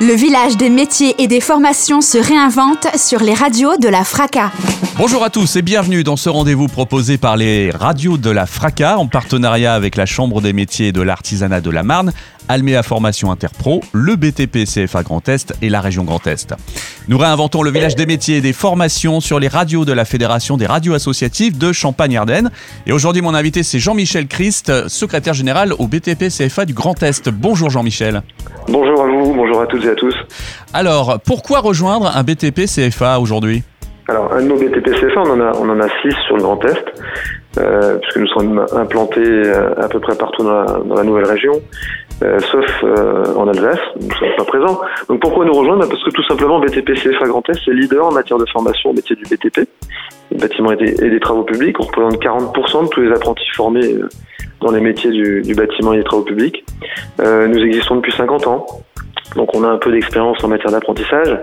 [0.00, 4.52] Le village des métiers et des formations se réinvente sur les radios de la FRACA.
[4.96, 8.96] Bonjour à tous et bienvenue dans ce rendez-vous proposé par les radios de la FRACA
[8.96, 12.12] en partenariat avec la Chambre des métiers et de l'artisanat de la Marne,
[12.48, 16.54] Alméa Formation Interpro, le BTP CFA Grand Est et la région Grand Est.
[17.08, 20.56] Nous réinventons le village des métiers et des formations sur les radios de la Fédération
[20.56, 22.52] des radios associatives de Champagne-Ardenne.
[22.86, 27.28] Et aujourd'hui, mon invité, c'est Jean-Michel Christ, secrétaire général au BTP CFA du Grand Est.
[27.28, 28.22] Bonjour Jean-Michel.
[28.68, 28.87] Bonjour
[29.18, 30.14] vous, bonjour à toutes et à tous.
[30.72, 33.62] Alors, pourquoi rejoindre un BTP CFA aujourd'hui?
[34.08, 36.42] Alors, un de nos BTP CFA, on en a, on en a six sur le
[36.42, 36.84] Grand Est,
[37.58, 41.26] euh, puisque nous sommes implantés euh, à peu près partout dans la, dans la nouvelle
[41.26, 41.52] région,
[42.22, 44.80] euh, sauf euh, en Alsace, nous ne sommes pas présents.
[45.08, 45.86] Donc pourquoi nous rejoindre?
[45.88, 48.92] Parce que tout simplement, BTP CFA Grand Est, c'est leader en matière de formation au
[48.94, 49.68] métier du BTP,
[50.30, 51.76] des bâtiments et des, et des travaux publics.
[51.78, 53.94] On représente 40% de tous les apprentis formés
[54.60, 56.64] dans les métiers du, du bâtiment et des travaux publics.
[57.20, 58.66] Euh, nous existons depuis 50 ans.
[59.36, 61.36] Donc on a un peu d'expérience en matière d'apprentissage.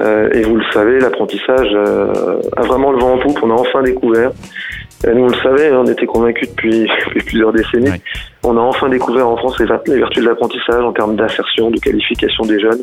[0.00, 3.38] Euh, et vous le savez, l'apprentissage euh, a vraiment le vent en poupe.
[3.42, 4.30] On a enfin découvert.
[5.06, 7.90] Et nous on le savait, hein, on était convaincus depuis, depuis plusieurs décennies.
[7.90, 8.00] Oui.
[8.44, 11.70] On a enfin découvert en France les, ver- les vertus de l'apprentissage en termes d'assertion,
[11.70, 12.82] de qualification des jeunes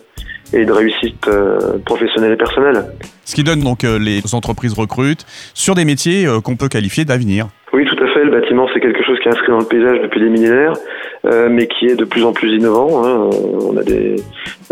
[0.52, 2.86] et de réussite euh, professionnelle et personnelle.
[3.23, 7.48] Ce qui donne donc les entreprises recrutent sur des métiers qu'on peut qualifier d'avenir.
[7.72, 8.23] Oui, tout à fait.
[8.23, 10.73] Le bâtiment, c'est quelque chose qui est inscrit dans le paysage depuis des millénaires,
[11.23, 13.03] mais qui est de plus en plus innovant.
[13.06, 13.30] hein.
[13.62, 14.16] On a des,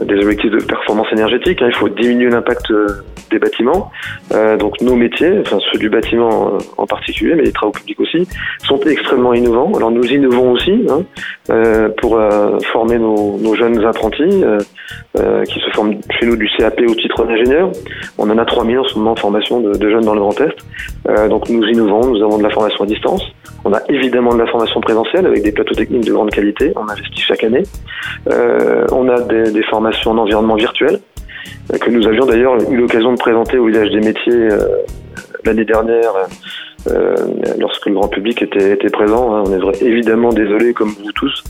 [0.04, 1.62] des objectifs de performance énergétique.
[1.62, 1.68] hein.
[1.70, 2.88] Il faut diminuer l'impact euh,
[3.32, 3.90] des bâtiments.
[4.34, 8.00] Euh, donc nos métiers, enfin ceux du bâtiment euh, en particulier, mais les travaux publics
[8.00, 8.28] aussi,
[8.64, 9.72] sont extrêmement innovants.
[9.76, 11.04] Alors nous innovons aussi hein,
[11.98, 12.20] pour
[12.72, 14.44] former nos, jeunes apprentis
[15.48, 17.72] qui se forment chez nous du CAP au titre d'ingénieur.
[18.18, 21.30] On en a 3000 en ce moment en formation de, jeunes dans le Grand Est.
[21.30, 23.24] Donc nous innovons, nous avons de la formation à distance.
[23.66, 26.74] On a évidemment de la formation présentielle avec des plateaux techniques de grande qualité.
[26.76, 27.64] On investit chaque année.
[28.28, 31.00] On a des formations en environnement virtuel
[31.74, 34.68] euh, que nous avions d'ailleurs eu l'occasion de présenter au village des métiers euh,
[35.44, 36.14] l'année dernière
[36.90, 37.16] euh,
[37.60, 39.36] lorsque le grand public était, présent.
[39.36, 39.44] hein.
[39.46, 41.44] On est évidemment désolé, comme vous tous,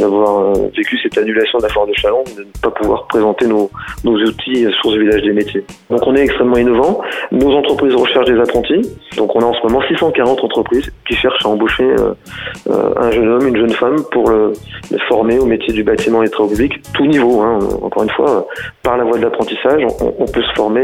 [0.00, 3.46] d'avoir euh, vécu cette annulation de la foire de Chalon, de ne pas pouvoir présenter
[3.46, 3.70] nos,
[4.04, 5.64] outils euh, source du village des métiers.
[5.90, 7.00] Donc on est extrêmement innovant.
[7.30, 8.82] Nos entreprises recherchent des apprentis.
[9.16, 13.28] Donc on a en ce moment 640 entreprises qui cherchent à embaucher euh, un jeune
[13.28, 14.52] homme, une jeune femme pour le,
[14.90, 17.40] le former au métier du bâtiment et travaux publics, tout niveau.
[17.40, 17.58] hein.
[17.82, 18.46] Encore une fois,
[18.82, 20.82] par la voie de l'apprentissage, on, peut se former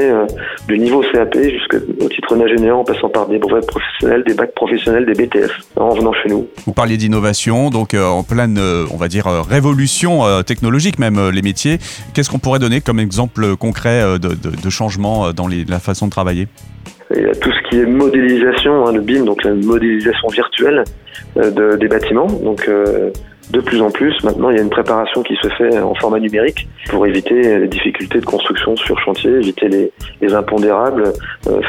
[0.66, 5.06] du niveau CAP jusqu'au titre d'ingénieur en passant par des brevets professionnels, des bacs professionnels,
[5.06, 6.46] des BTS en venant chez nous.
[6.66, 8.58] Vous parliez d'innovation, donc en pleine,
[8.98, 11.78] va dire, euh, révolution euh, technologique même, euh, les métiers.
[12.12, 16.46] Qu'est-ce qu'on pourrait donner comme exemple concret de, changement dans la façon de travailler?
[17.16, 20.84] Il y a tout ce qui est modélisation, hein, le BIM, donc la modélisation virtuelle
[21.36, 22.26] de- des bâtiments.
[22.26, 22.68] Donc
[23.50, 26.18] de plus en plus, maintenant, il y a une préparation qui se fait en format
[26.20, 31.04] numérique pour éviter les difficultés de construction sur chantier, éviter les, les impondérables,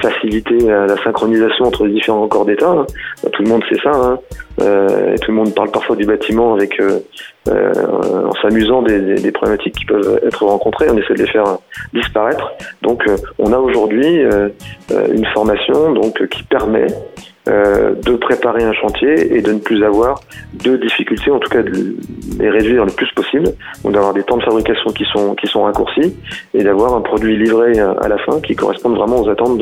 [0.02, 2.70] faciliter la synchronisation entre les différents corps d'État.
[2.70, 2.86] hein.
[3.32, 3.92] Tout le monde sait ça.
[3.94, 4.20] hein.
[4.62, 7.00] Euh, tout le monde parle parfois du bâtiment avec euh,
[7.48, 7.74] euh,
[8.28, 10.90] en s'amusant des, problématiques qui peuvent être rencontrées.
[10.90, 11.58] On essaie de les faire
[11.94, 12.52] disparaître.
[12.82, 13.04] Donc,
[13.38, 14.24] on a aujourd'hui
[14.92, 16.88] une formation donc qui permet
[17.46, 20.20] de préparer un chantier et de ne plus avoir
[20.54, 21.96] de difficultés, en tout cas de
[22.40, 23.48] les réduire le plus possible,
[23.84, 26.16] d'avoir des temps de fabrication qui sont qui sont raccourcis
[26.54, 29.62] et d'avoir un produit livré à, la fin qui corresponde vraiment aux attentes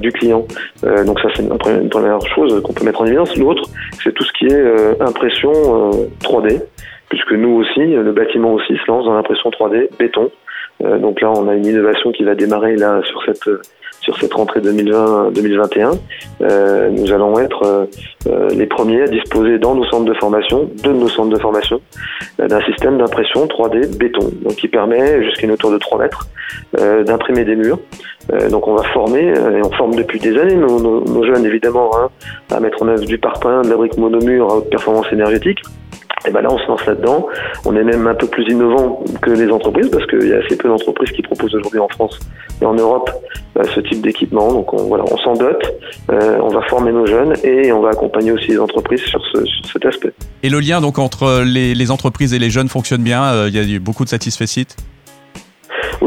[0.00, 0.46] du client.
[0.82, 1.52] Donc ça c'est une,
[1.82, 3.36] une première chose qu'on peut mettre en évidence.
[3.36, 3.64] L'autre
[4.02, 6.62] c'est tout ce qui est euh, impression euh, 3D,
[7.08, 10.30] puisque nous aussi le bâtiment aussi se lance dans l'impression 3D béton.
[10.82, 13.50] Euh, donc là on a une innovation qui va démarrer là sur cette
[14.00, 15.98] sur cette rentrée 2020-2021.
[16.42, 17.86] Euh, nous allons être euh,
[18.26, 21.80] euh, les premiers à disposer dans nos centres de formation, de nos centres de formation,
[22.38, 26.28] d'un système d'impression 3D béton, donc qui permet jusqu'à une hauteur de 3 mètres
[27.04, 27.78] d'imprimer des murs.
[28.50, 32.08] Donc on va former, et on forme depuis des années nos, jeunes évidemment hein,
[32.50, 35.58] à mettre en œuvre du parpaing, de la brique monomure à haute performance énergétique.
[36.26, 37.26] Et ben là, on se lance là-dedans.
[37.64, 40.56] On est même un peu plus innovant que les entreprises parce qu'il y a assez
[40.56, 42.18] peu d'entreprises qui proposent aujourd'hui en France
[42.60, 43.10] et en Europe
[43.56, 44.52] euh, ce type d'équipement.
[44.52, 45.62] Donc on, voilà, on s'en dote,
[46.10, 49.44] euh, on va former nos jeunes et on va accompagner aussi les entreprises sur, ce,
[49.72, 50.12] cet aspect.
[50.42, 53.56] Et le lien donc entre les, les entreprises et les jeunes fonctionne bien euh, Il
[53.56, 54.46] y a eu beaucoup de satisfaits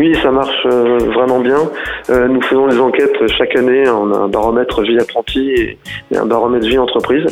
[0.03, 1.59] Oui, ça marche euh, vraiment bien.
[2.09, 3.87] Euh, nous faisons des enquêtes chaque année.
[3.87, 5.77] On a un baromètre vie apprenti et,
[6.13, 7.25] un baromètre vie entreprise.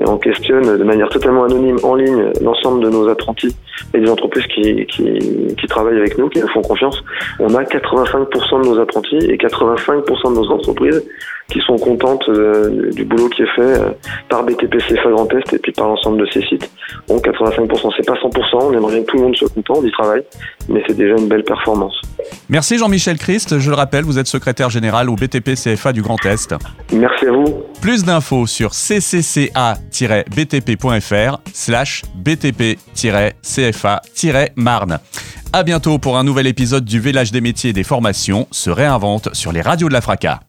[0.00, 3.54] Et on questionne de manière totalement anonyme en ligne l'ensemble de nos apprentis
[3.92, 4.86] et des entreprises qui,
[5.68, 7.04] travaillent avec nous, qui nous font confiance.
[7.40, 11.04] On a 85% de nos apprentis et 85% de nos entreprises
[11.50, 13.80] qui sont contentes euh, du boulot qui est fait
[14.30, 16.70] par BTP CFA Grand Est et puis par l'ensemble de ces sites.
[17.08, 19.90] Donc 85%, c'est pas 100%, on aimerait que tout le monde soit content, on y
[19.90, 20.24] travaille,
[20.70, 22.00] mais c'est déjà une belle performance.
[22.48, 26.24] Merci Jean-Michel Christ, je le rappelle, vous êtes secrétaire général au BTP CFA du Grand
[26.24, 26.54] Est.
[26.92, 27.64] Merci à vous.
[27.80, 34.98] Plus d'infos sur ccca-btp.fr slash btp-cfa-marne.
[35.52, 39.32] À bientôt pour un nouvel épisode du Village des métiers et des formations se réinvente
[39.34, 40.40] sur les radios de la Fracas.